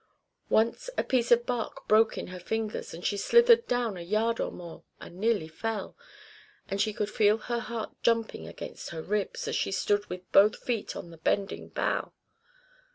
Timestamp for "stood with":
9.71-10.21